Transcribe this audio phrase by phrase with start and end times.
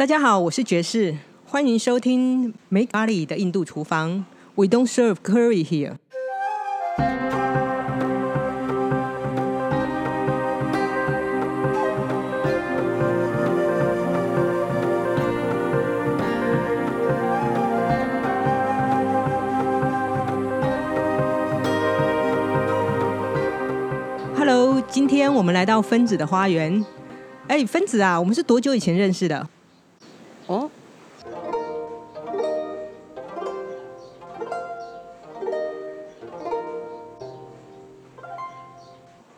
[0.00, 4.24] 大家好，我是爵士，欢迎收听 Make 咖喱的印度厨房。
[4.54, 5.96] We don't serve curry here。
[24.34, 26.82] Hello，今天我们来到分子的花园。
[27.48, 29.46] 哎，分子啊，我们是多久以前认识的？
[30.50, 30.68] 哦，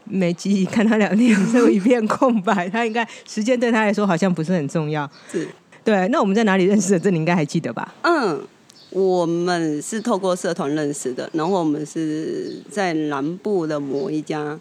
[0.04, 2.66] 没记忆，看他聊天就一片空白。
[2.70, 5.06] 他应该时间对他来说好像不是很重要。
[5.30, 5.46] 是，
[5.84, 6.98] 对，那我们在哪里认识的？
[6.98, 7.94] 这你应该还记得吧？
[8.00, 8.42] 嗯，
[8.88, 14.58] 我们是透过社团认识的，然后我们是在南部的某一家，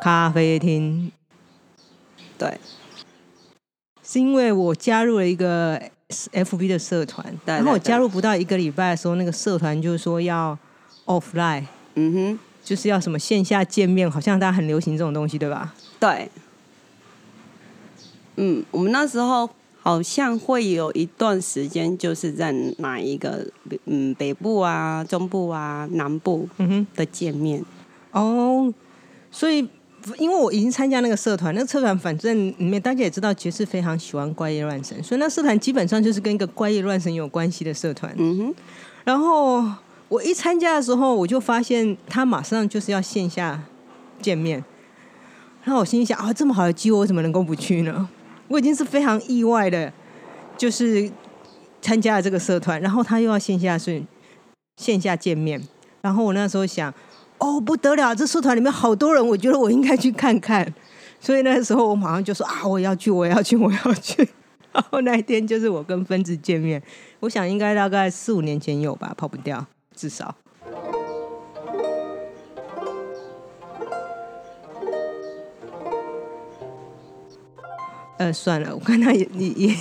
[0.00, 1.10] 咖啡厅，
[2.38, 2.58] 对，
[4.02, 5.80] 是因为我加入了一个
[6.32, 10.56] FB 的社团，对然后我加入不到一个礼拜的时候，那个社团就是说要
[11.06, 15.74] offline，嗯哼，就是要什么线下见面，好像大家很流行这种东西，对吧？
[15.98, 16.30] 对，
[18.36, 23.46] 嗯，我们那时候好像会有一段时间，就是在哪一个
[23.86, 26.86] 嗯北部啊、中部啊、南部嗯哼。
[26.94, 27.64] 的见面，
[28.12, 28.72] 哦，
[29.30, 29.68] 所以
[30.16, 38.14] 因为我已经参加那个社团，那个社团反正里面大家也知道，爵士非常喜欢怪异乱神，所以那社团基本上就是跟一个怪异乱神有关系的社团。
[38.16, 38.54] 嗯哼，
[39.04, 39.64] 然后
[40.08, 43.62] 我一参加的时候，我就发现他马上就是要线下
[44.22, 44.64] 见面，
[45.64, 48.08] 然后我心里想啊，这么好的机会，我怎么能够不去呢？
[48.48, 49.92] 我已经是非常意外的，
[50.56, 51.10] 就是
[51.82, 54.02] 参加了这个社团，然后他又要线下是
[54.76, 55.60] 线下见面，
[56.00, 56.94] 然后我那时候想，
[57.38, 60.72] 哦不得了，这社团里面好多人，我觉得我应该去看看，
[61.20, 64.28] 所以那时候我马上就说啊，我要去，我要去，我要去。
[64.72, 66.80] 然后那一天就是我跟分子见面，
[67.20, 69.66] 我想应该大概四五年前有吧，跑不掉，
[69.96, 70.34] 至少。
[78.18, 79.74] 呃，算了，我看他也也也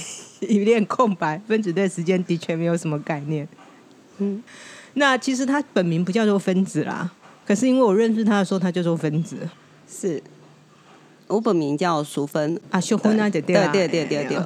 [0.48, 3.48] 一片空白，分子对时间的确没有什么概念。
[4.20, 4.44] 嗯，
[4.94, 7.12] 那其实他本名不叫做分子啦，
[7.48, 9.38] 可是因为我认识他的时候，他就做分子。
[9.90, 10.22] 是。
[11.28, 13.42] 我本名叫淑芬，啊，秀芬啊，对。
[13.42, 14.38] 对对对对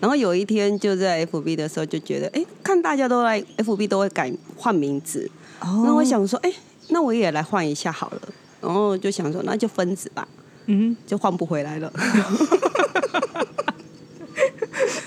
[0.00, 5.30] 然后有一天就在 FB 的时候就觉得，哎，看大家都来 FB 都会改换名字，
[5.60, 5.82] 哦。
[5.86, 6.52] 那我，想说，哎，
[6.88, 8.20] 那我也来换一下好了。
[8.60, 10.28] 然后就想说，那就分子吧，
[10.66, 11.90] 嗯，就换不回来了。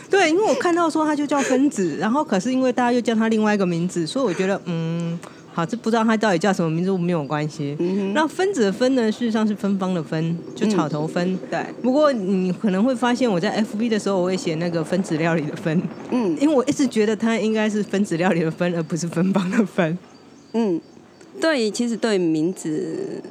[0.09, 4.98] 对，因为我看到说他就叫分子，然后可是因为大家又叫他另外一个名字，所以我觉得嗯，
[5.59, 7.75] 好，这不知道他到底叫什么名字，没有关系。
[7.79, 11.21] 嗯那分子的分呢，事实上是芬芳的芬，就草头分。
[11.35, 15.81] 哼，对，不过你可能会发现，我在 FB 的时候，我会写那个分子料理的分，
[16.11, 19.97] 嗯因为我一直觉得它应该是分子料理的分，而不是芬芳的芬。
[20.53, 20.79] 嗯，
[21.41, 23.21] 对，其实对名字，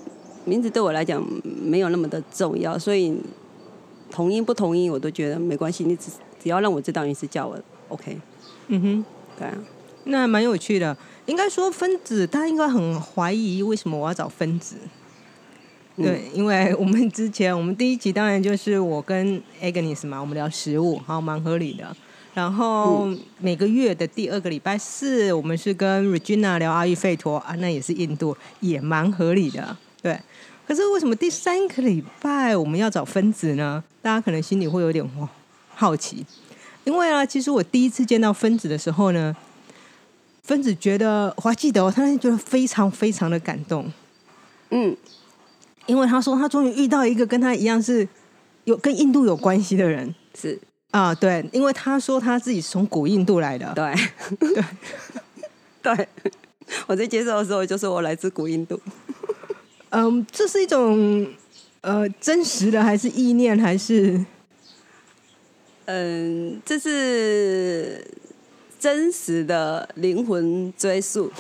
[0.45, 3.17] 名字对我来讲没有那么的重要，所以
[4.11, 6.11] 同音不同音我都觉得没关系，你只
[6.43, 8.19] 只要让我知道你是叫我 OK，
[8.67, 9.05] 嗯哼。
[9.39, 9.55] 对啊，
[10.05, 10.95] 那蛮有趣的。
[11.29, 14.77] 应该说分子，他应该很怀疑为什么我要找分子。
[15.97, 21.95] 嗯对，因为我们之前我们第一集当然就是我跟 Agnes 嘛，我们聊食物，好，蛮合理的。
[22.35, 29.77] 然后嗯每个月的第二个礼拜四，我们是跟 Regina 聊阿育吠陀啊，那也是印度，也蛮合理的。
[30.01, 30.19] 对，
[30.67, 33.83] 可是为什么第三个礼拜我们要找分子呢？
[34.01, 35.05] 大家可能心里会有点
[35.75, 36.25] 好奇，
[36.85, 39.35] 因为啊，其实我第一次见到分子的时候呢，
[40.49, 43.93] 分子觉得我还记得哦，他那天觉得非常非常的感动，
[44.71, 44.97] 嗯。
[45.85, 48.07] 因为他说他终于遇到一个跟他一样是
[48.65, 50.15] 有跟印度有关系的人。
[50.35, 50.59] 是，
[50.91, 53.95] 啊，对，因为他说他自己是从古印度来的，对。
[54.39, 54.65] 对。
[55.97, 56.09] 对，
[56.87, 58.79] 我在接受的时候就说我来自古印度，
[59.91, 61.27] 嗯，这是一种
[61.83, 64.25] 呃真实的还是意念还是？
[65.87, 68.07] 嗯，这是
[68.79, 71.31] 真实的灵魂追溯，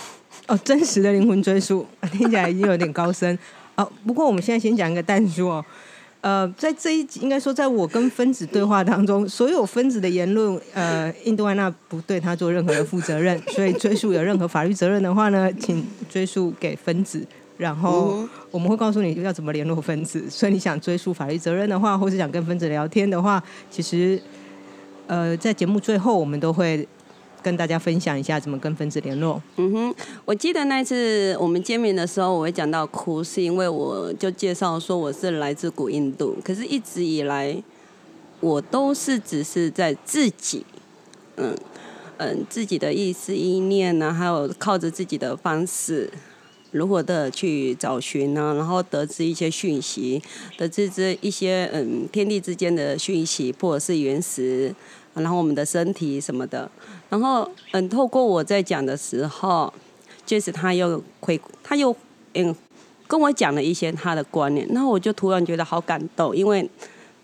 [0.46, 3.38] 哦真实的灵魂追溯， 听起来已经有点高深
[3.76, 3.90] 哦。
[4.06, 5.64] 不过我们现在先讲一个淡书哦。
[6.20, 17.25] 呃，在这一集，应该说，在我跟分子对话当中，所有分子的言论，呃，印度安娜不对他做任何的负责任， 所以追溯有任何法律责任的话呢，请追溯给分子，
[17.56, 20.29] 然后嗯我们会告诉你要怎么联络分子。
[20.29, 23.40] 所以你想追溯法律责任的话，或是想跟分子聊天的话，
[23.70, 24.20] 其实
[25.06, 26.87] 呃，在节目最后我们都会
[27.43, 29.43] 跟大家分享一下怎么跟分子联络。
[29.56, 29.94] 嗯哼，
[30.25, 37.62] 我记得那次我们见面的时候，我会讲到哭，是因为我就介绍说我是来自古印度，可是一直以来
[38.40, 40.64] 我都是只是在自己，
[41.37, 41.56] 嗯
[42.19, 46.11] 嗯，自己的意思意念呢，还有靠着自己的方式。
[46.70, 48.52] 如何的去找寻呢？
[48.55, 50.23] 然后得知一些讯息，
[50.58, 54.75] 得知这一些嗯天地之间的讯息，或者是原始，
[55.20, 56.70] 然后我们的身体什么的。
[57.08, 59.72] 然后嗯，透过我在讲的时候，
[60.26, 61.94] 就是他又回，他又
[62.34, 62.54] 嗯
[63.06, 66.68] 跟我讲了一些他的观念，然后我就突然觉得好感动，因为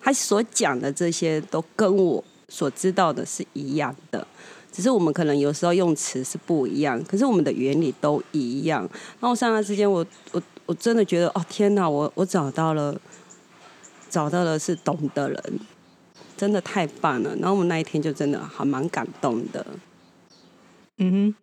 [0.01, 4.27] 他所讲的这些都跟我所知道的是一样的。
[4.73, 8.81] 只是我们可能有时候用词是不一样，可是我们的原理都一样。
[9.21, 12.99] 然后刹那之间，我我我真的觉得，哦天哪，我我找到了，
[14.11, 15.61] 找到了是懂的人，
[16.37, 17.35] 真的太棒了。
[17.37, 19.65] 然后我们那一天就真的还蛮感动的。
[20.99, 21.35] 嗯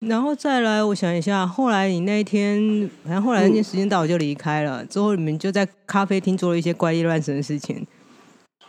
[0.00, 4.84] 哼，然后再来，我想一下，后来你那一天，反正后来那天时间到，我就离开了。
[4.86, 7.86] 之后你们就在咖啡厅做了一些怪力乱神的事情。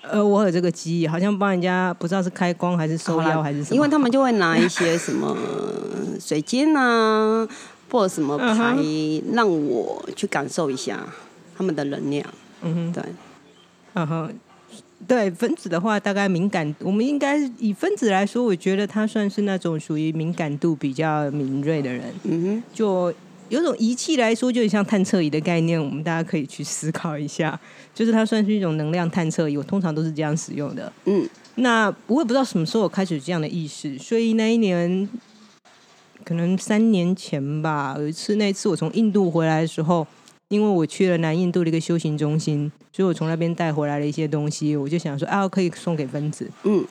[0.01, 5.37] 呃，我有这个记忆，好像帮人家不知道是开光还是收腰还是什么，因为他们就会拿一些什么
[6.19, 7.47] 水晶啊，
[7.89, 8.75] 或者什么牌，
[9.31, 11.07] 让我去感受一下
[11.55, 12.25] 他们的能量。
[12.63, 13.03] 嗯哼，对，
[13.93, 14.33] 嗯哼，
[15.07, 22.03] 对分子的话，大概敏感，我们应该以分子来说，我觉得他算是那种属于敏感度比较敏锐的人。
[22.23, 23.13] 嗯哼，就。
[23.49, 27.59] 有种仪器来说，就很像探测仪的概念，我们大家可以去思考一下。
[27.93, 30.91] 就是它算是一种能量探测仪，我通常都是这样使用的。
[31.05, 35.07] 嗯，那我也不知道什么时候我开始有这样的意识，所以那一年
[36.23, 40.07] 可能三年前吧，有一次，那一次我从印度回来的时候，
[40.53, 46.47] 因为我去了南印度的一个修行中心，所以我从那边带回来了一些东西，我就想说啊，可以送给分子。
[46.61, 46.85] 嗯，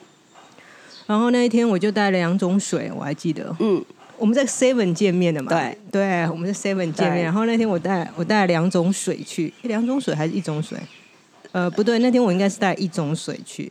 [1.07, 3.55] 然后那一天我就带了两种水，我还记得。
[3.59, 3.83] 嗯。
[4.15, 5.49] 我们在 Seven 见面的嘛？
[5.49, 7.23] 对，对，我们在 Seven 见面。
[7.23, 10.77] 然后那天我带我带了两种水去，两种水还是一种水？
[11.51, 13.63] 呃，不对，那天我应该是带一种水去，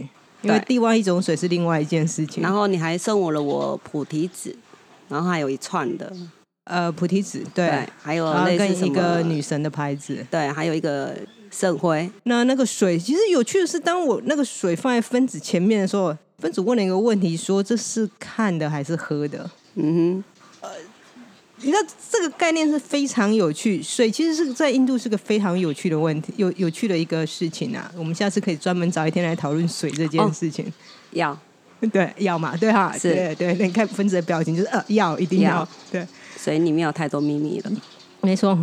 [0.42, 2.42] 因为另外一种水是另外一件事情。
[2.42, 4.54] 然后你还送我了我菩提子，
[5.08, 6.12] 然后还有一串的，
[6.64, 11.16] 呃，菩提子，对，还有跟一个女神的牌子，对，还有一个
[11.50, 12.10] 圣灰。
[12.24, 19.50] 那那个水其实有趣的是，当我那个水放在分子前面的时候，分子问了一个问题，说这是看的还是喝的？
[19.74, 20.24] 嗯哼。
[21.64, 21.78] 你知道
[22.10, 27.88] 这个概念是非常有趣，水其实是在印度是个非常有趣的问题，有有趣的一个事情啊。
[27.96, 30.72] 我们下次可以专门找一天来讨论水这件事情。
[31.12, 31.38] 要，
[31.92, 33.54] 对，要嘛，对哈，对对。
[33.54, 36.06] 你看分子的表情，就是呃，要，一定要，对。
[36.36, 37.70] 所以里面有太多秘密了，
[38.20, 38.56] 没错。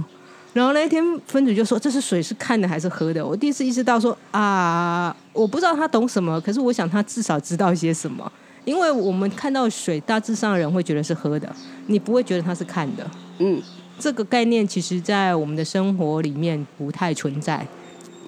[0.52, 8.30] 然后那一天分子就说：“这是水是看的还是喝的？”我第一次意识到说：“啊，我不知道他懂什么，可是我想他至少知道一些什么。”
[8.66, 11.50] 因为我们看到水，大致上人会觉得是喝的，
[11.88, 13.10] 你不会觉得它是看的。
[13.38, 13.62] 嗯，
[13.98, 17.66] 这个概念其实，在我们的生活里面不太存在。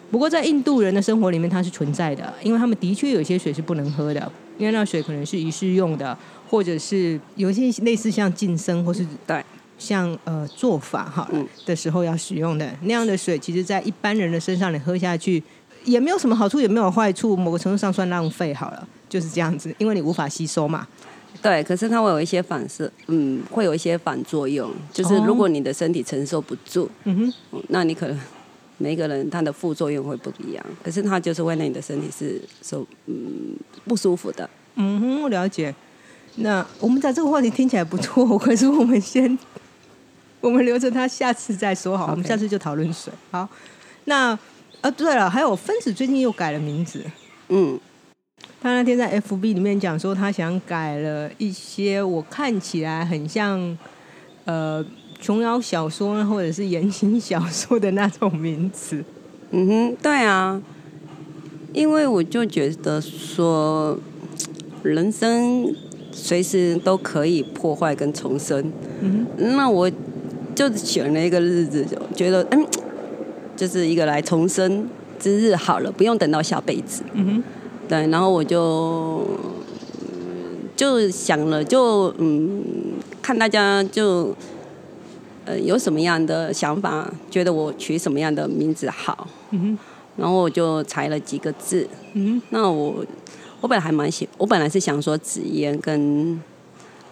[0.10, 4.32] 不过，在印度人的生活里面，它是存在的，因为他们的确有些水是不能喝的，
[4.62, 6.16] 因为那水可能是仪式用的，
[6.48, 9.44] 或者是有一些类似像晋升或是对
[9.80, 11.28] 像呃做法哈
[11.66, 15.42] 的时候要使用的那样的水，其实在一般人的身上你喝下去
[15.84, 18.88] 也没有什么好处，也没有坏处，某个程度上算浪费好了。
[19.10, 20.88] 就是这样子，因为你无法吸收嘛。
[21.42, 24.72] 对，可是它会有一些反射，嗯，会有一些反作用。
[24.94, 28.18] 就是如果你的身体承受不住，嗯哼，那你可能
[28.78, 30.66] 每个人他的副作用会不一样。
[30.84, 33.31] 可是它就是会让你的身体是受嗯
[33.86, 34.50] 不舒服的。
[34.76, 35.74] 嗯哼，我了解。
[36.36, 39.38] 那我们讲这个话题听起来不错，可是我们先
[40.40, 42.12] 我们留着它下次再说好。
[42.12, 43.12] 我们下次就讨论水。
[43.32, 43.48] 好，
[44.06, 44.38] 那
[44.82, 47.04] 啊对了，还有分子最近又改了名字，
[47.50, 47.80] 嗯。
[48.60, 53.78] 他那天在 FB 里面讲说，他想改了一些我看起来很像
[54.46, 54.84] 呃
[55.20, 59.04] 琼瑶小说或者是言情小说的那种名字。
[59.50, 60.62] 嗯哼，对啊，
[61.74, 63.98] 因为我就觉得说，
[64.84, 65.74] 人生
[66.12, 68.72] 随时都可以破坏跟重生。
[69.02, 69.90] 嗯，那我
[70.54, 72.66] 就选了一个日子，就觉得嗯，
[73.56, 74.88] 就是一个来重生
[75.18, 77.04] 之日好了，不用等到下辈子。
[77.14, 77.44] 嗯哼。
[77.88, 79.26] 对，然后我就
[80.78, 82.64] 就想了，就嗯，
[83.22, 84.34] 看大家就
[85.44, 89.78] 呃有什么样的想法，觉得我取什么样的名字好，嗯
[90.18, 93.06] 然后我就裁了几个字，嗯那我
[93.60, 96.42] 我本来还蛮喜，我本来是想说紫嫣跟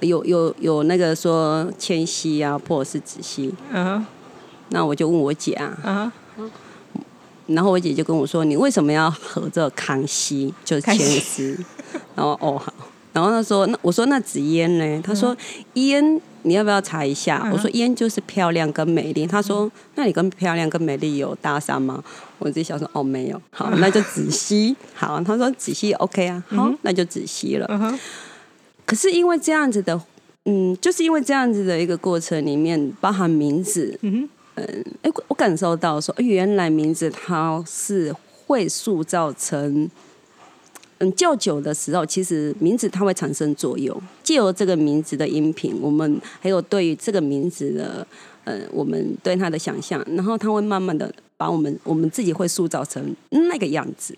[0.02, 4.06] 有有有那个说千玺啊，或者是子熙，嗯，
[4.70, 6.14] 那我就问我姐啊，啊。
[7.48, 10.54] 然后我姐就跟我说：“你为什么要合这康熙？
[10.64, 11.58] 就是千丝？”
[12.14, 12.72] 然后哦好，
[13.12, 15.36] 然然后她说：“那我说那紫嫣呢？”她说
[15.76, 22.02] ：“嫣，你要不要查一下？”我说：“嫣就是漂亮跟美丽。”她说：“那你跟漂亮跟美丽有搭讪吗？”
[22.40, 24.76] 我自己想说：“哦，没有。”好，那就子 熙。
[24.94, 28.00] 好，他说：“子熙 OK 啊。”好，那就子熙了。
[28.86, 30.02] 可是因为这样子的，
[30.46, 38.14] 嗯，就是因为这样子的一个过程里面，包含名字，嗯嗯，哎，我感受到说，原来名字它是
[38.48, 39.90] 会塑造成。
[41.02, 43.98] 嗯，较久的时候，其实名字它会产生作用。
[44.22, 48.06] 借由这个名字的音频，我们还有对于这个名字的，
[48.44, 54.14] 呃，我们对它的想象，然后它会慢慢的把我们我们自己会塑造成那个样子。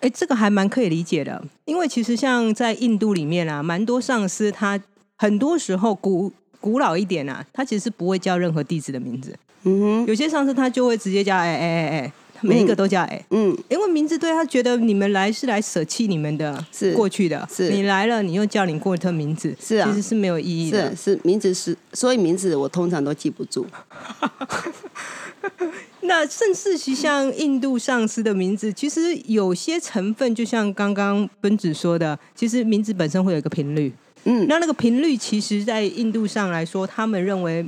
[0.00, 4.80] 哎，这个还蛮可以理解的，因为其实像在印度里面啊，蛮多上司他
[5.18, 9.36] 很多时候古古老一点啊，他其实是不会叫任何弟子的名字。
[9.64, 12.10] 嗯哼，有些上司他就会直接叫哎哎哎哎。
[12.44, 23.64] 每一个都叫哎，嗯，因为名字对他觉得你们来是来舍弃你们的，是过去的，是你来了，你又叫你过特名字，是啊，其实是没有意义的，是名字是，所以名字我通常都记不住。
[26.02, 33.92] 那甚至是像印度上司的名字，其实有些成分，就像刚刚奔子说的，其实名字本身会有一个频率，
[34.24, 37.66] 嗯，那那个频率，其实在印度上来说，他们认为。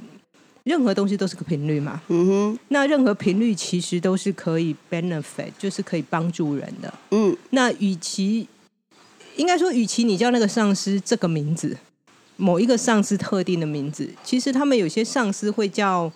[0.65, 8.49] 任何东西都是个频率嘛，嗯哼，那任何频率其实都是可以 benefit，就是可以帮助人的，嗯，那与其
[9.37, 11.77] 应该说，与其你叫那个上司这个名字，
[12.39, 16.11] 某一个上司特定的名字，其实他们有些上司会叫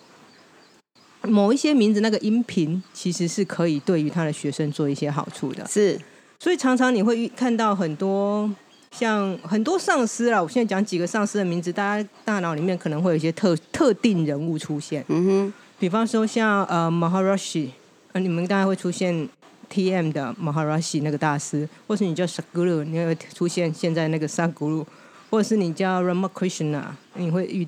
[1.23, 5.99] 某一些名字，那个音频其实是可以对于他的学生做一些好处的，是，
[6.39, 8.49] 所以常常你会看到很多。
[8.91, 15.05] 像很多上司啦，我现在讲几个上司的名字，大家大脑里面可能会有一些特特定人物出现。
[15.09, 17.69] 嗯哼，比方说像呃 Maharashi，
[18.13, 19.29] 呃你们大概会出现
[19.71, 24.83] TM 的 Maharashi 那个大师，或是你叫 Saguru，你会出现现在那个 Saguru，
[25.29, 26.81] 或者是你叫 Ramakrishna，
[27.13, 27.67] 你会遇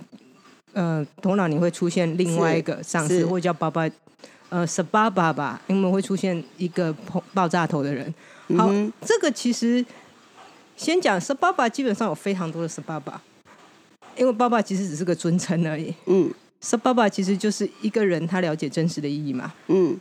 [0.74, 3.90] 呃头脑你会出现另外一个上司，或者叫爸爸
[4.50, 6.94] 呃 Sababa 吧，因为会出现一个
[7.34, 8.13] 爆炸头的人。
[8.58, 8.70] 好，
[9.06, 9.86] 这个其实。
[10.78, 13.22] 先讲是爸爸，基本上有非常多的是爸爸，
[14.18, 15.94] 因为爸爸其实只是个尊称而已。
[16.08, 19.54] 嗯，是爸爸其实就是一个人，他了解真实的意义嘛。
[19.68, 19.96] 嗯，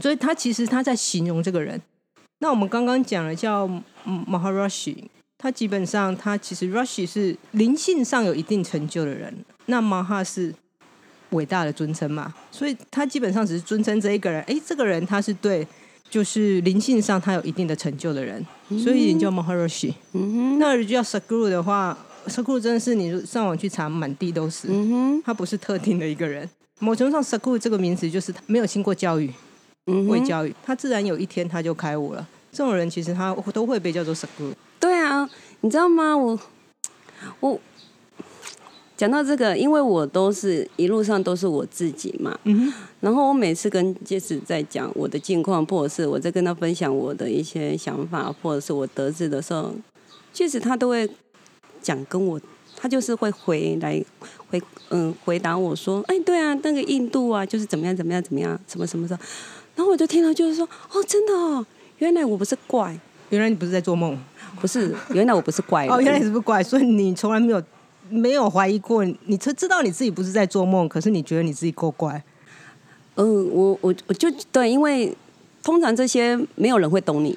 [0.00, 1.78] 所以他其实他在形容这个人。
[2.38, 3.68] 那我们刚刚讲了叫
[4.06, 4.96] Maharashi，
[5.38, 9.34] 他基本上他其实 Rashi 是灵性上有一定成就的人，
[9.66, 10.54] 那 Mah 是
[11.30, 14.42] 伟大的尊称嘛，所以他基本上只是尊称这一个人。
[14.42, 15.66] 哎，这个人他是对。
[16.10, 19.92] 就是灵性上他有一定的成就的人，所以你叫 Maharashi。
[20.60, 21.98] 那叫 Saguru 的话
[22.28, 24.68] ，Saguru 真的是你上网去查，满地都是。
[25.24, 26.48] 他不是特定的一个人。
[26.78, 29.32] 某程度上，Saguru 这个名词就是他没有经过教育，
[29.86, 32.24] 未教育，他自然有一天他就开悟了。
[32.52, 34.52] 这种人其实他都会被叫做 Saguru。
[35.04, 35.30] 对啊，
[35.60, 36.16] 你知道吗？
[36.16, 36.38] 我
[37.40, 37.60] 我。
[38.96, 49.74] 讲到这个，因为我都是一路上都是我自己嘛，嗯然后我每次跟杰斯在讲我的近况，或者是我在跟他分享我的一些想法，或者是我得知的时候，
[50.32, 51.10] 确实他都会
[51.82, 52.40] 讲跟我，
[52.76, 54.00] 他就是会回来
[54.48, 59.18] 回嗯回答我说，哎，对啊，那个印度啊，就是怎么样怎么样怎么样，什么什么的，
[59.74, 61.66] 然后我就听到就是说，哦，真的哦，
[61.98, 62.96] 原来我不是怪，
[63.30, 64.16] 原来你不是在做梦，
[64.60, 67.62] 不是，原来我不是怪，哦，原来你是不是怪，所以你从来没有。
[68.10, 72.22] 没有怀疑过，你知知道你自己不是在做梦，可是你觉得你自己够怪。
[73.14, 75.16] 嗯，我我我就对，因为
[75.62, 77.34] 通常这些没有人会懂你。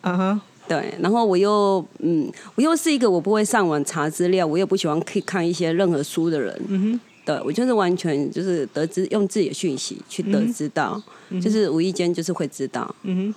[0.00, 0.92] 啊哈，对。
[0.98, 6.60] 然后我又嗯，我又是一个我不会上网查资料，我又不喜欢可以看一些任何书的人。
[6.66, 11.00] 嗯哼，对我就是完全就是得知用自己的讯息去得知到，
[11.40, 12.92] 就是无意间就是会知道。
[13.04, 13.34] 嗯哼，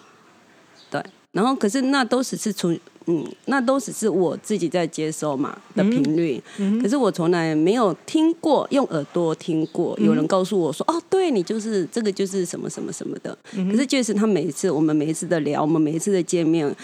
[0.89, 1.05] 对。
[1.31, 2.77] 然后可是那都只是从。
[3.07, 6.41] 嗯，那都只是我自己在接收嘛的频率，
[6.81, 13.37] 可是我从来没有听过用耳朵听过有人告诉我说，哦，对你就是这个就是什么什么什么的。
[13.53, 16.75] 可是就是他每一次我们每一次的聊，我们每一次的见面，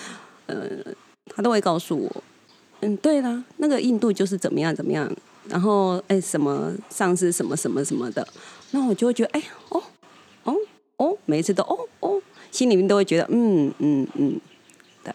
[0.45, 0.69] 呃，
[1.35, 2.23] 他都会告诉我，
[2.81, 5.11] 嗯，对啦，那个印度就是怎么样怎么样，
[5.49, 8.27] 然后哎什么上司什么什么什么的，
[8.69, 9.81] 那我就会觉得哎哦
[10.43, 10.55] 哦
[10.97, 14.39] 哦，每一次都哦哦，心里面都会觉得嗯嗯嗯，
[15.03, 15.11] 对。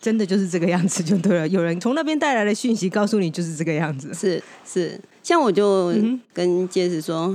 [0.00, 1.46] 真的就是这个样子就对了。
[1.48, 4.14] 有人从那边带来的讯息告诉你就是这个样子。
[4.14, 5.92] 是是，像我就
[6.32, 7.34] 跟戒指说，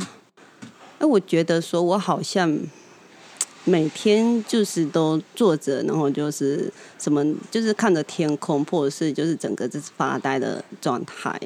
[0.98, 2.58] 哎，我觉得说我好像
[3.66, 11.40] 每天就是都坐着，然后就是什么，就是看着天空，或者是就是整个就是发呆的状态，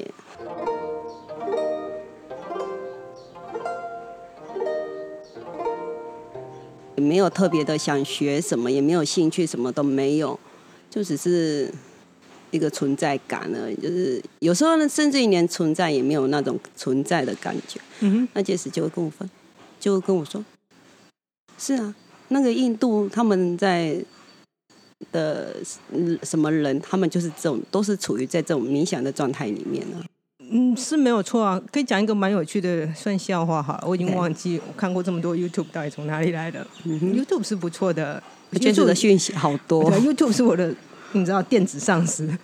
[6.96, 10.40] 也没有特别的想学什么，也没有兴趣，什么都没有。
[10.90, 11.72] 就只是
[12.50, 17.80] 一个存在感而已，就是有时候呢，甚至于连存在也没有那种存在的感觉。
[18.00, 19.30] 嗯哼，那届时就会跟我分，
[19.78, 20.44] 就会跟我说，
[21.56, 21.94] 是啊，
[22.28, 24.04] 那个印度他们在
[25.12, 25.56] 的
[25.92, 30.02] 嗯什么人，他们就是这种，都是处于在这种冥想的状态里面呢、
[30.50, 31.62] 嗯，是没有错啊。
[31.72, 36.66] 可以讲一个蛮有趣的算笑话好了，我已经忘记我看过这么多 YouTube 到底从哪里来的。
[36.84, 38.20] 嗯，YouTube 是不错的，
[38.50, 40.00] 我觉得这 YouTube 个讯息好多对。
[40.00, 40.74] ，YouTube 是我的，
[41.12, 42.28] 你知道电子上司。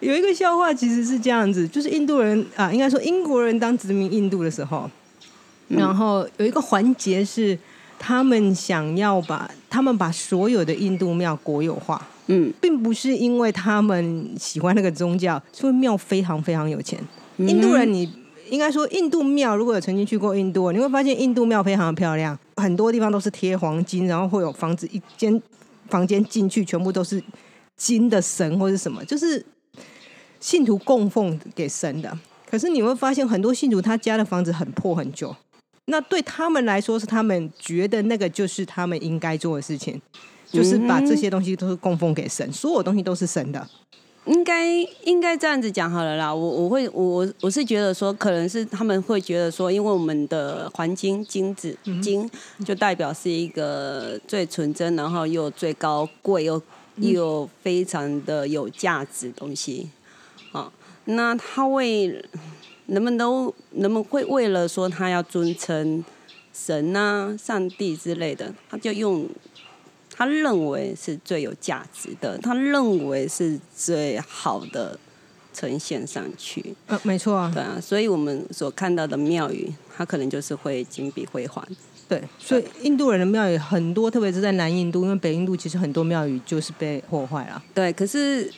[0.00, 4.88] 有一个笑话其实是这样子，就是印度人啊，应该说英国人当殖民印度的时候，
[5.68, 7.58] 嗯然后有一个环节是
[7.98, 17.00] 他们想要把他们把所有的印度庙国有化，嗯，并不是因为他们喜欢那个宗教，是因为庙非常非常有钱。
[17.38, 18.08] 嗯印度人你，
[18.50, 25.40] 应该说印度庙，如果有曾经去过印度，你会发现印度庙非常的漂亮，很多地方都是贴黄金，然后会有房子一间
[25.88, 27.22] 房间进去全部都是
[27.76, 29.44] 金的神或是什么，就是
[30.40, 32.18] 信徒供奉给神的。
[32.48, 35.34] 可是你会发现很多信徒他家的房子很破很旧，
[35.86, 40.00] 那对他们来说是他们觉得那个就是他们应该做的事情。
[40.52, 43.68] 就是把这些东西都是供奉给神，所有东西都是神的。
[44.26, 44.66] 应该
[45.04, 46.34] 应该这样子讲好了啦。
[46.34, 52.28] 我我会我我我是觉得说，可能是他们会觉得说，因为我们的黄金金子金
[52.64, 56.60] 就代表是一个最纯真，然后又最高贵又
[56.96, 59.88] 又非常的有价值东西。
[60.52, 60.72] 啊，
[61.04, 62.06] 那他为
[62.86, 66.04] 人们都人们会为了说他要尊称
[66.52, 69.28] 神啊、上帝之类的，他就用
[70.16, 74.98] 他认为是最有价值的，他认为是最好的
[75.52, 76.74] 呈现上去。
[76.86, 81.62] 呃，没错啊，对啊，所以我们所看到的庙宇，它可能就是会金碧辉煌。
[82.08, 87.62] 对，所以印度人的庙宇很多，特别是在南印度，因为北印度其实很多庙宇就是被破坏了。
[87.74, 88.50] 对，可是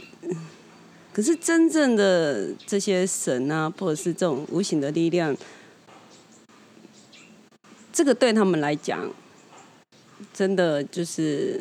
[1.13, 5.35] 可是真正的这些神啊，或者是这种无形的力量，
[7.93, 9.11] 这个对他们来讲，
[10.39, 11.61] 真的就是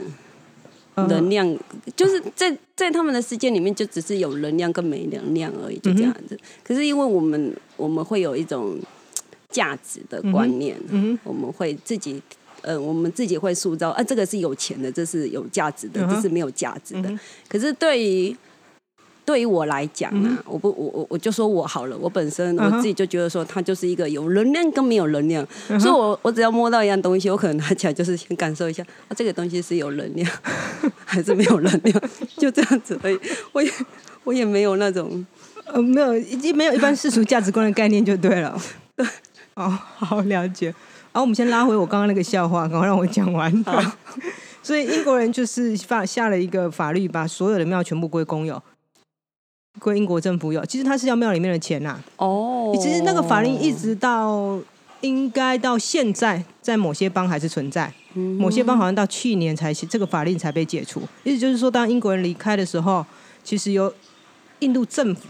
[0.93, 1.57] 嗯能量，
[1.95, 6.37] 就是在在他们的世界里面，就只是有能量跟没能量而已，就这样子。
[6.63, 8.77] 可是因为我们我们会有一种
[9.49, 12.21] 价值的观念，嗯我们会自己。
[12.63, 17.09] 嗯，我们自己会塑造啊，这个是有钱的，这是有价值的，这是没有价值的。
[17.09, 18.35] 嗯可是对于
[19.27, 30.31] 对于我来讲啊，嗯我不我我我就说我好了，我本身我自己就觉得说，它就是一个有能量跟没有能量，嗯所以我我只要摸到一样东西，我可能拿起来就是先感受一下，啊，这个东西是有能量
[31.03, 32.01] 还是没有能量，
[32.39, 33.19] 就这样子而已。
[33.51, 33.69] 我也
[34.23, 35.25] 我也没有那种
[35.65, 38.57] 呃，没有，已经没有一般世俗价值观的概念就对了。
[39.55, 40.73] 哦，好了解。
[41.11, 43.51] 好，我们先拉回我刚刚那个笑话，赶快让我讲完。
[44.63, 48.61] 所以英国人就是发下了一个法律，把所有的庙全部归公有，
[49.79, 50.65] 归英国政府有。
[50.65, 54.59] 其实他是要庙里面的钱呐、哦其实那个法令一直到
[55.01, 57.91] 应该到现在，在某些邦还是存在，
[58.37, 61.01] 某些邦好像到去年才这个法令才被解除。
[61.23, 63.05] 意思就是说，当英国人离开的时候，
[63.43, 63.93] 其实由
[64.59, 65.21] 印度政府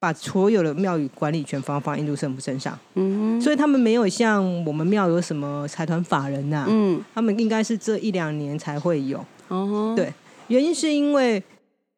[0.00, 9.24] 把所有的庙宇管理权放放印度政府身上，嗯所以他们没有像我们庙有什么财团法人呐、嗯他们应该是这一两年才会有。
[9.48, 10.12] 哦对
[10.48, 11.42] 原因是因为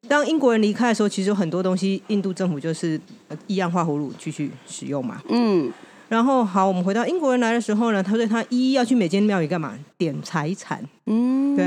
[0.09, 5.21] 当英国人离开的时候，其实有很多东西印度政府就是呃一样画葫芦继续使用嘛。
[5.29, 5.73] 嗯
[6.09, 9.77] 然后好，我们回到英国人来的时候呢，他说他一一要去每间庙宇干嘛？
[9.99, 11.65] 点财产，嗯对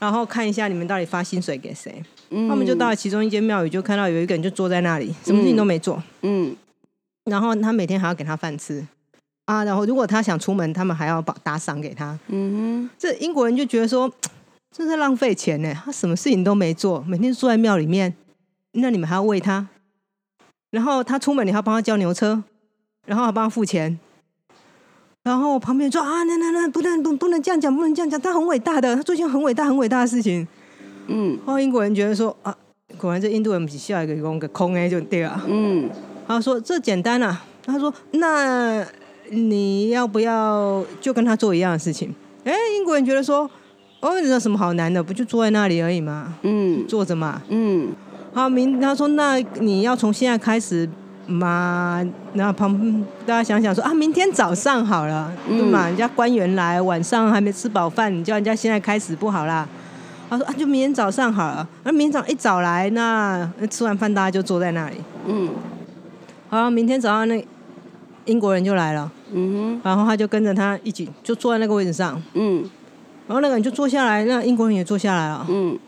[0.00, 2.02] 然后看一下你们到底发薪水给谁。
[2.30, 6.56] 嗯他们就到了其中一间庙宇，就看到有一个人就坐在那里，什么事情都没做，嗯
[7.26, 8.84] 然后他每天还要给他饭吃
[9.44, 9.62] 啊。
[9.62, 12.18] 然后如果他想出门，他们还要把打赏给他。
[12.26, 14.12] 嗯这英国人就觉得说，
[14.78, 15.74] 这是浪费钱呢。
[15.84, 18.14] 他什么事情都没做，每天坐在庙里面，
[18.72, 19.66] 那你们还要喂他，
[20.70, 22.44] 然后他出门你还要帮他叫牛车，
[23.04, 23.98] 然后还帮他付钱。
[25.24, 30.46] 然后旁边说啊，那那那不能不不能这样讲，不能这样讲，他很伟大的，他做一件很伟大很伟大的事情。
[31.08, 32.56] 嗯然后英国人觉得说啊，
[32.96, 35.42] 果然这印度人不是下一个用个空哎就对了。
[35.48, 35.90] 嗯
[36.26, 38.86] 他说这简单啊，他说那
[39.30, 42.14] 你要不要就跟他做一样的事情？
[42.44, 43.50] 哎，英国人觉得说，
[44.00, 45.02] 哦，你有什么好难的？
[45.02, 46.34] 不就坐在那里而已吗？
[46.42, 47.42] 嗯坐着嘛。
[47.48, 47.88] 嗯
[48.32, 50.88] 好，明他说那你要从现在开始
[51.26, 55.86] 嘛，那旁大家想想说啊，明天早上好了，对嘛？
[55.86, 59.66] 人家官员来，晚上还没吃饱饭，你叫人家现在开始不好啦。
[60.30, 61.66] 他说啊，就明天早上好了。
[61.84, 64.96] 那明天早上一早来，那那吃完饭大家就坐在那里。
[65.26, 65.48] 嗯
[66.48, 67.44] 好，明天早上那
[68.26, 72.62] 英国人就来了，嗯哼然后他就跟着他一起就坐在那个位置上，嗯
[73.28, 75.46] 然后那个人就坐下来，那英国人也坐下来了。
[75.48, 75.78] 嗯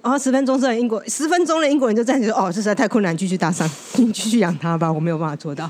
[0.00, 5.68] 然后十分钟之后英国十分钟的英国人就站起来说：“哦，这实在太困难，继续打伤， 你继续养它吧，我没有办法做到。”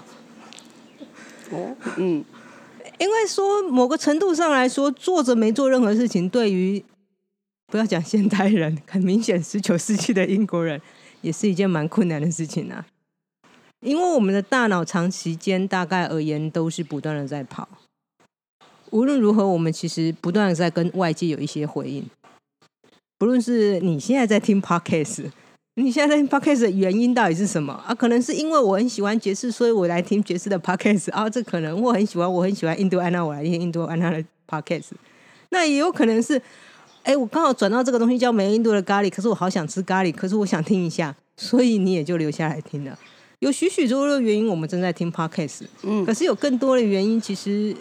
[1.51, 2.23] 哦，嗯，
[2.99, 6.85] 因为说某个程度上来说，坐着没做任何事情，对于
[7.69, 10.81] 不要讲现代人，很明显十九世纪的英国人
[11.23, 12.85] 也是一件蛮困难的事情啊。
[13.81, 17.67] 因为我们的大脑长时间大概而言都是不断的在跑，
[18.91, 22.05] 无论如何，我们其实不断在跟外界有一些回应。
[23.19, 25.25] 不论是你现在在听 podcast，
[25.75, 27.95] 你现在在听 podcast 的原因到底是什么啊？
[27.95, 31.29] 可能是因为我很喜欢爵士，所以我来听爵士的 podcast 啊。
[31.29, 34.91] 这可能我很喜欢，我很喜欢印度安娜，我来听印度安娜的 podcast。
[35.51, 36.41] 那也有可能是，
[37.03, 42.99] 哎，我刚好转到这个东西叫美印度的咖喱，可是我好想吃咖喱，可是我想听一下，所以你也就留下来听了。
[43.41, 45.63] 有许许多多的原因，我们正在听 podcast。
[45.83, 47.75] 嗯，可是有更多的原因，其实，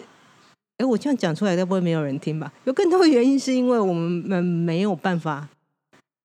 [0.78, 2.52] 哎，我这样讲出来，该不会没有人听吧？
[2.64, 5.48] 有更多的原因，是因为我们没有办法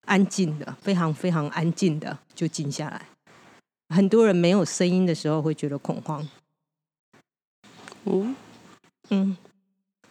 [0.05, 3.01] 安静的，非常非常安静的就静下来。
[3.89, 6.27] 很多人没有声音的时候会觉得恐慌。
[8.05, 8.35] 嗯
[9.09, 9.37] 嗯，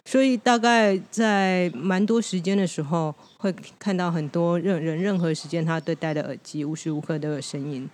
[0.05, 7.89] 所以大概在蛮多时间的时候，会看到很多任人任何时间，他对戴的耳机无时无刻都有声音。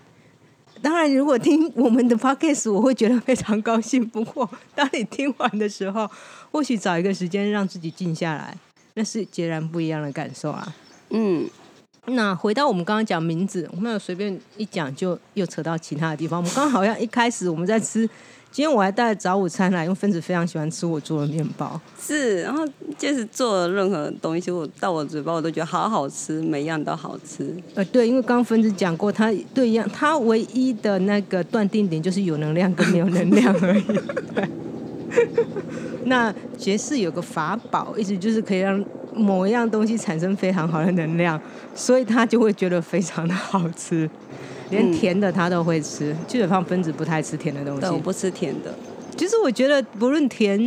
[0.81, 4.05] 当然，如果听我们的 podcast，我会觉得非常高兴。
[4.07, 6.09] 不过，当你听完的时候，
[6.51, 8.55] 或许找一个时间让自己静下来，
[8.93, 10.75] 那是截然不一样的感受啊。
[11.09, 11.49] 嗯，
[12.05, 16.39] 那回到我们刚刚讲名字，我们随便一讲就又扯到其他的地方。
[16.39, 18.09] 我们刚刚好像一开始我们在吃。
[18.51, 21.79] 今天我还带了早午餐来，因为分子非常喜欢吃我做的面包。
[22.01, 27.55] 是，然后就是做任何东西，我到我嘴巴我都觉得好好吃，每样都好吃。
[27.75, 33.83] 呃，对，因为刚刚分子讲过，他对一样，他唯一的那个断定点就是有能量跟没有能量而已。
[36.05, 38.83] 那爵士有个法宝，意思就是可以让
[39.13, 41.39] 某一样东西产生非常好的能量，
[41.75, 44.09] 所以他就会觉得非常的好吃。
[44.69, 47.81] 连甜的他都会吃，基本上分子不太吃甜的东西。
[47.81, 48.73] 对，我不吃甜的。
[49.17, 50.57] 其实我觉得，不论甜，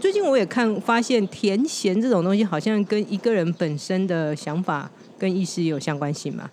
[0.00, 6.50] 最近我也看发现，甜咸这种东西好像跟一个人本身的想法跟意识有相关性嘛。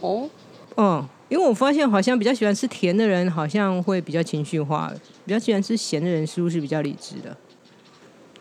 [0.00, 0.28] 哦，
[0.76, 4.90] 嗯，因为我发现好像比较喜欢吃甜的人，好像会比较情绪化；
[5.26, 7.36] 比较喜欢吃咸的人，似乎是比较理智的。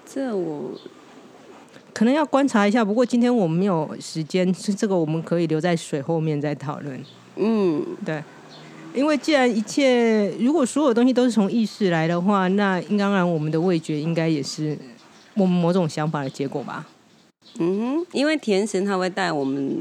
[0.06, 0.72] 这我
[1.94, 2.86] 可能要观察一下。
[2.86, 7.04] 不过今天我们没有时间，是这个我们可以留在水后面再讨论。
[7.38, 8.24] 嗯，对，
[8.94, 14.78] 因为既然一切如果所有东西都是从意识来的话，那当然我们的味觉应该也是
[15.36, 16.88] 我们某种想法的结果吧。
[17.60, 19.78] 嗯哼，因为甜食它会带我们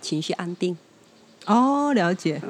[0.00, 0.76] 情绪安定。
[1.46, 2.40] 哦，了解。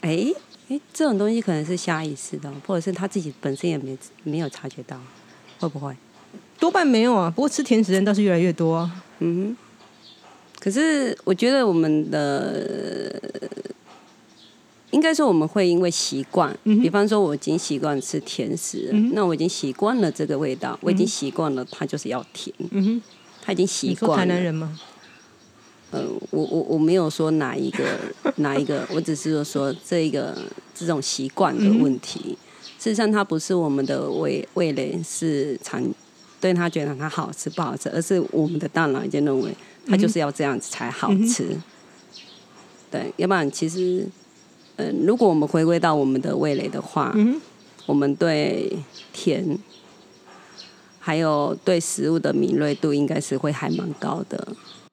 [0.00, 0.32] 哎
[0.68, 4.98] 哎，这种东西可能是下意识的，或者是他自己本身也没没有察觉到，
[5.60, 5.94] 会不会？
[6.58, 8.90] 多半没有啊，不过吃甜食人倒是越来越多。
[9.20, 9.56] 嗯哼。
[10.60, 13.20] 可是我觉得我们的
[14.90, 23.00] 应该说我们会因为习惯，比方说我已经习惯吃甜食，那我已经习惯了这个味道，我已经习惯了它就是要甜，嗯
[23.42, 24.18] 他已经习惯。
[24.18, 24.78] 台南人吗？
[25.92, 27.84] 呃，我我我没有说哪一个
[28.36, 30.36] 哪一个，我只是说说这一个
[30.74, 32.36] 这种习惯的问题。
[32.78, 35.82] 事实上，它不是我们的味味蕾是常
[36.40, 39.54] 对他觉得它好吃不好吃，而是我们的大脑已经认为。
[39.88, 41.56] 它就是要这样子才好吃，
[42.90, 44.04] 对，要不然其实，
[44.74, 47.14] 嗯，如果我们回归到我们的味蕾的话，
[47.86, 48.76] 我们对
[49.12, 49.56] 甜，
[50.98, 54.48] 还有对食物的敏锐度，应该是会还蛮高的，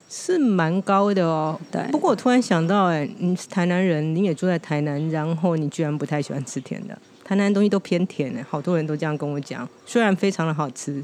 [0.07, 1.59] 是蛮高的哦。
[1.71, 11.03] 对，不过我突然想到，哎，你是台南人，你也住在台南，然后你居然不太喜欢吃甜的，台南东西都偏甜哎，好多人都这样跟我讲，虽然非常的好吃，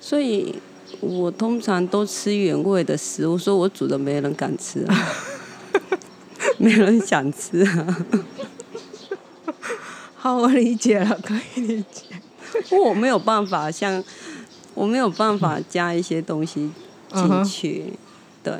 [0.00, 0.54] 所以。
[1.00, 5.12] 我通常都吃原味的食物，说我煮的没人敢吃啊，
[6.58, 8.06] 没人想吃啊。
[10.14, 12.04] 好，我理解了，可以理解。
[12.70, 14.02] 我没有办法像，
[14.74, 16.70] 我没有办法加一些东西
[17.12, 17.92] 进去。
[18.42, 18.54] 对，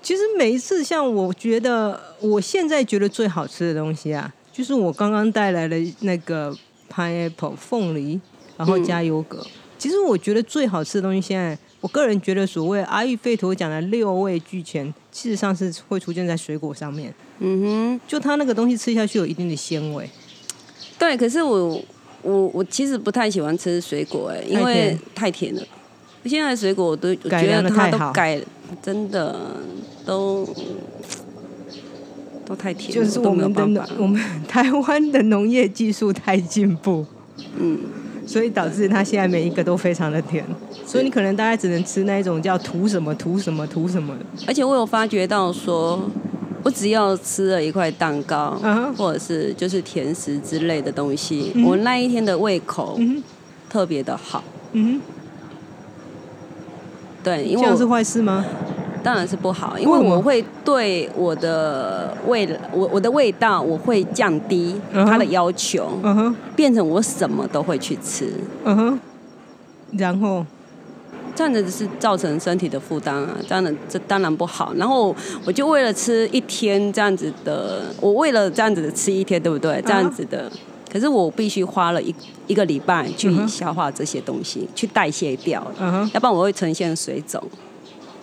[0.00, 6.56] 其实每一次，像我觉得，我现在觉得最好吃的东西啊，就是我刚刚带来的那个
[6.90, 8.20] pineapple 凤梨，
[8.56, 9.44] 然后加优格。
[9.82, 17.12] 其实我觉得最好吃的东西，现在我个人觉得，所谓阿育吠陀讲的六味俱全，事实上是会出现在水果上面。
[17.40, 20.08] 嗯哼，就它那个东西吃下去有一定的鲜味。
[20.96, 21.82] 对，可是我
[22.22, 25.62] 我我其实不太喜欢吃水果，哎，因为太甜了。
[26.26, 28.40] 现在的水果我都觉得它都改，
[28.80, 29.36] 真的
[30.06, 30.48] 都
[32.46, 37.04] 都太甜了，就是我们的我们 台湾的农业技术太进步。
[37.56, 37.80] 嗯。
[38.26, 40.44] 所以导致它现在每一个都非常的甜，
[40.86, 44.24] 所以你可能大概只能吃那一种叫涂什么涂什么涂什么的。
[44.46, 46.00] 而且我有发觉到说，
[46.62, 48.60] 我只要吃了一块蛋糕，
[48.96, 52.98] 或者是就是甜食之类的东西，嗯我那一天的胃口
[53.68, 54.42] 特别的好。
[54.72, 55.00] 嗯
[57.24, 58.44] 对，因为这样是坏事吗？
[59.02, 65.10] 当然是不好，因为我会对我的味我我的味道我会降低嗯哼。
[65.10, 65.90] 它的要求，
[66.56, 68.32] 变成我什么都会去吃。
[68.64, 69.00] 嗯哼，
[69.92, 70.44] 然后？
[71.34, 74.74] 这样子是造成身体的负担啊，这样的这当然不好。
[74.76, 79.82] 然后我就为了吃一天这样子的，我为了这样子的吃一天，对不对？
[79.86, 80.52] 这样子的，
[80.92, 82.14] 可是我必须花了一
[82.48, 86.10] 一个礼拜嗯去消化这些东西，去代谢掉，嗯哼。
[86.12, 87.42] 要不然我会呈现水肿，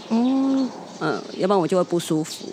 [0.09, 0.69] 哦，
[0.99, 2.45] 嗯，要不然我就会不舒服。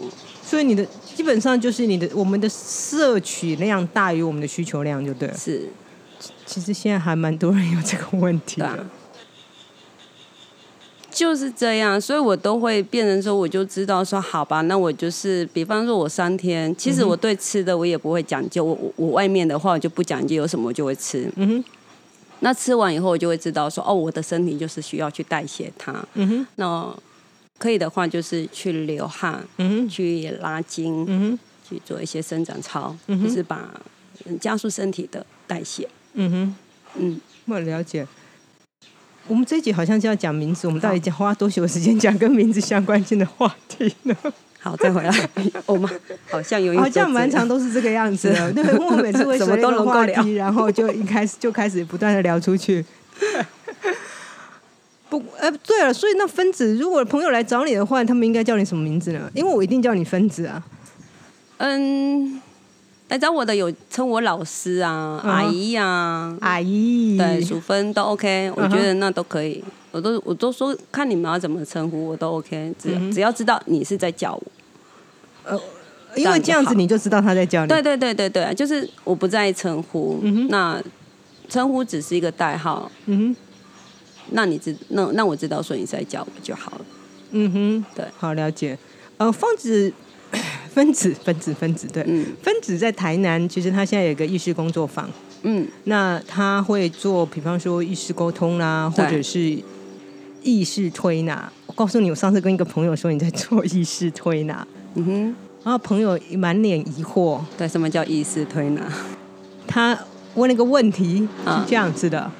[0.45, 5.37] 所以你的基本上就是你的我们的摄取量大于我们的需求量，就对了。
[5.37, 5.69] 是，
[6.47, 8.69] 其实现在还蛮多人有这个问题的。
[8.69, 8.91] 对啊。
[11.11, 21.33] 就是这样，所以我都会变成说，我就知道说，好吧，那我就是，比方说，我三天，其实我对吃的我也不会讲究，我我我外面的话我就不讲究，有什么我就会吃。
[21.37, 21.65] 嗯哼，
[22.41, 26.07] 那吃完以后，我就会知道说，哦，我的身体就是需要去代谢它。
[26.13, 26.95] 嗯哼，那
[27.59, 31.39] 可以的话，就是去流汗，嗯，去拉筋，嗯，
[31.69, 33.69] 去做一些伸展操，嗯就是把
[34.27, 35.89] 嗯加速身体的代谢。
[36.15, 36.57] 嗯哼。
[36.99, 38.07] 嗯，我了解。
[39.29, 44.17] 我们这一集好像就要讲名字，我们到底讲花多久时间讲跟名字相关性的话题呢？
[44.61, 45.31] 好，再回来，
[45.67, 45.91] 我们
[46.31, 47.47] 好像有一好像蛮长。
[47.47, 48.53] 都是这个样子的。
[48.53, 52.85] 对，因为我每次会 什么都随一个能够聊话题，然后就一开始就开始不断的聊出去。
[55.09, 59.31] 不，呃，对了，所以那分子，如果朋友来找你的话，他们应该叫你什么名字呢？
[59.35, 60.63] 因为我一定叫你分子啊。
[61.59, 62.41] 嗯，
[63.09, 69.63] 来找我的有称我老师啊、嗯阿姨啊、阿姨，对，淑芬都 OK，我觉得那都可以。
[69.93, 74.43] 我都我都说看你们要怎么称呼，我都 OK，只、嗯只要知道你是在叫我。
[75.45, 75.61] 呃
[76.17, 77.69] 因为这样子你就知道他在叫你。
[77.69, 80.83] 对对对对对，就是我不在意称呼，嗯那
[81.49, 83.37] 称呼只是一个代号，嗯哼，
[84.31, 86.85] 那你知那那我知道说你是在叫我就好了。
[87.33, 88.79] 嗯哼，对好了解。
[89.19, 89.93] 呃，方子，
[90.73, 95.09] 分子，分子，分子，对，嗯分子在台南，其实他现在有一个意识工作坊。
[95.43, 99.59] 嗯，那他会做，比方说意识沟通啦，或者是
[100.43, 101.51] 意识推拿。
[101.67, 105.23] 我告诉你，我上次跟一个朋友说你在做意识推拿，嗯哼，
[105.65, 108.83] 然后朋友满脸疑惑，对，什么叫意识推拿？
[109.67, 109.99] 他
[110.35, 112.31] 问了一个问题啊是这样子的，他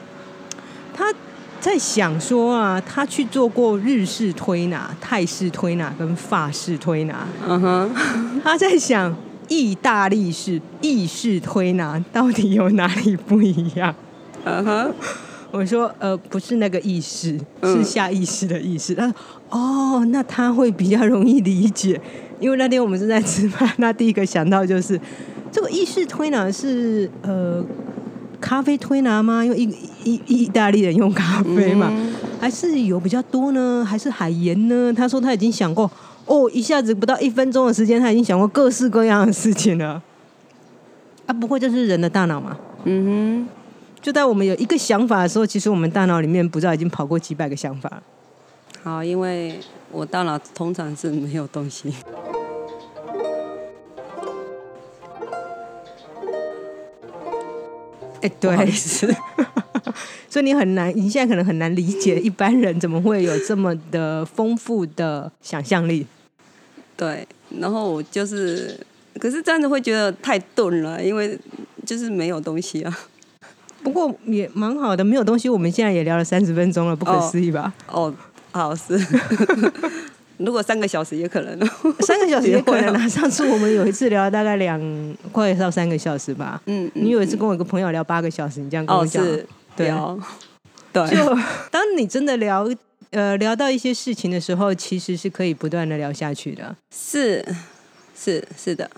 [1.67, 7.91] 在想说啊，他去做过日式推拿、泰式推拿跟法式推拿，嗯哼，
[8.45, 9.13] 他在想
[9.49, 13.93] 意大利式、意式推拿到底有哪里不一样？
[14.45, 14.95] 嗯哼，
[15.51, 18.95] 我说呃，不是那个意识，嗯是下意识的意识。
[18.95, 19.15] 他说
[19.51, 22.01] 哦，那他会比较容易理解，
[22.39, 25.01] 因为那天我们正在吃饭，那第一个想到就是
[25.51, 27.61] 这个意式推拿是呃
[28.41, 29.45] 咖啡推拿吗？
[29.45, 29.69] 因为意
[30.07, 33.85] 意意大利人用咖啡嘛，嗯还是油比较多呢？
[33.85, 34.93] 还是海盐呢？
[34.97, 35.91] 他说他已经想过
[36.27, 40.01] 哦，一下子不到一分钟的时间，他已经想过各式各样的事情了。
[41.27, 42.57] 啊，不过就是人的大脑嘛。
[42.85, 43.49] 嗯哼
[44.01, 47.91] 就在我们有一个想法的时候，其实我们大脑里面不知道已经跑过几百个想法
[48.85, 49.59] 好，因为
[49.91, 51.93] 我大脑通常是没有东西。
[58.23, 59.07] 哎、对是，
[60.29, 66.07] 所以你很难，你现在可能很难理解一般人怎么会有这么的丰富的想象力。
[66.97, 67.27] 对，
[67.61, 68.79] 然后我就是，
[69.19, 71.39] 可是这样子会觉得太钝了，因为
[71.85, 72.99] 就是没有东西啊。
[73.83, 77.73] 不过也蛮好的，没有东西，我们现在也聊了三十分钟了，不可思议吧？
[77.89, 78.13] 哦，
[78.51, 78.99] 好是，
[80.39, 81.59] 如果三个小时也可能。
[82.01, 83.09] 三个小时也可能啊。
[83.09, 84.81] 上次我们有一次聊大概两
[85.33, 86.61] 快到三个小时吧。
[86.67, 89.47] 嗯，你有一次跟我一个朋友聊八个小时，你这样跟哦我讲，是，
[89.77, 89.89] 对
[91.11, 91.39] 就
[91.71, 92.69] 当你真的聊
[93.11, 96.75] 呃聊到一些事情的时候，其实是可以不断的聊下去的。
[96.95, 97.45] 是
[98.15, 98.91] 是是的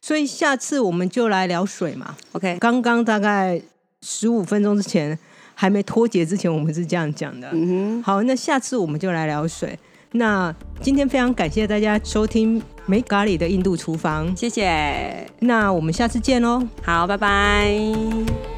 [0.00, 2.16] 所以下次我们就来聊水嘛。
[2.32, 3.60] ，OK，刚刚大概
[4.02, 5.16] 十五分钟之前
[5.54, 7.48] 还没脱节之前，我们是这样讲的。
[7.52, 9.78] 嗯好，那下次我们就来聊水。
[10.12, 14.36] 那今天非常感谢大家收听没咖喱的印度厨房哼，。
[14.36, 16.62] 谢谢，那我们下次见喽。
[16.82, 18.57] 好，拜拜。